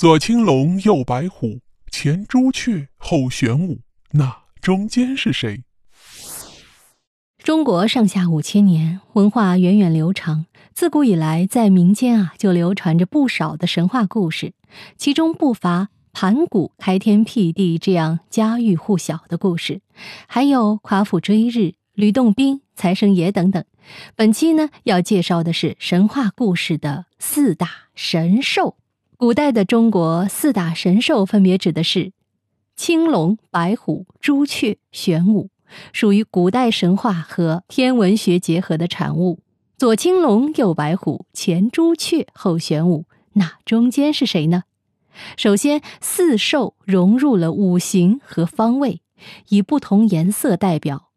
[0.00, 1.60] 左青龙，右白虎，
[1.92, 3.80] 前朱雀，后玄武，
[4.12, 5.62] 那中间是谁？
[7.44, 14.54] 中国上下五千年，文化源远流长，自古以来，在民间啊就流传着不少的神话故事，
[14.96, 19.82] 其中不乏盘古开天辟地这样家喻户晓的故事，
[20.26, 23.62] 还有夸父追日、吕洞宾、财神爷等等。
[24.16, 28.78] 本期呢要介绍的是神话故事的四大神兽。
[29.20, 32.12] 古代的中国四大神兽分别指的是
[32.74, 35.50] 青龙、白虎、朱雀、玄武，
[35.92, 39.40] 属于古代神话和天文学结合的产物。
[39.76, 43.04] 左青龙，右白虎，前朱雀，后玄武，
[43.34, 44.62] 那中间是谁呢？
[45.36, 49.02] 首先，四兽融入了五行和方位，
[49.50, 51.10] 以不同颜色代表：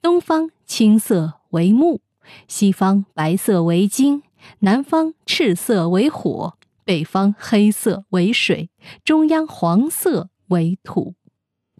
[0.00, 2.00] 东方青色为木，
[2.46, 4.22] 西方白色为金，
[4.60, 6.54] 南方赤色为火。
[6.90, 8.68] 北方黑色为水，
[9.04, 11.14] 中央黄色为土。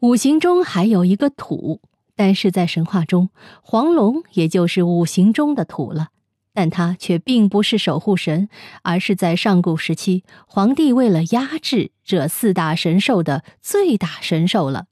[0.03, 1.81] 五行中还有一个土，
[2.15, 6.11] 但是在神话中，黄龙也就是五行中的土了。
[6.55, 8.49] 但它却并不是守护神，
[8.85, 14.87] 而是在上古时期，皇帝为了压制这四大神兽的最大神兽了。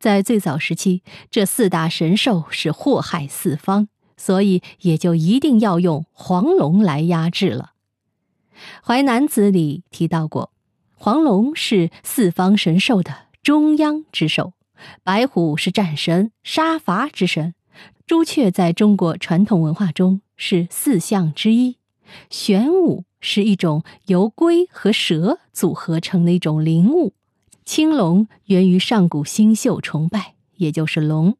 [0.00, 3.86] 在最早时期，这四大神兽是祸害四方，
[4.16, 7.66] 所以也就一定要用黄龙来压制了。
[8.82, 10.52] 《淮南子》里提到过，
[10.94, 14.52] 黄龙是四方神兽的中央之首，
[15.02, 17.54] 白虎是战神、杀伐之神，
[18.06, 21.76] 朱雀在中国传统文化中是四象之一，
[22.30, 27.14] 玄武是一种由龟和蛇组合成的一种灵物，
[27.64, 31.36] 青龙源于上古星宿崇拜，也就是龙，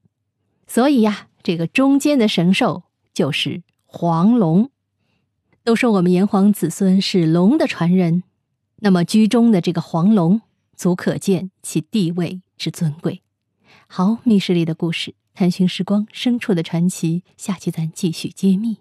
[0.66, 2.82] 所以呀，这个中间的神兽
[3.14, 4.71] 就是黄龙。
[5.64, 8.24] 都说我们炎黄子孙是龙的传人，
[8.80, 10.41] 那么居中的这个黄龙，
[10.77, 13.22] 足可见其地位之尊贵。
[13.86, 18.78] 好，密室里的故事，探寻时光深处的传奇，下期咱继续揭秘。